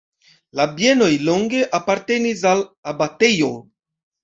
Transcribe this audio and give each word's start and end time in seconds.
La 0.59 0.63
bienoj 0.79 1.09
longe 1.27 1.61
apartenis 1.81 2.43
al 2.55 2.65
abatejo. 2.95 3.55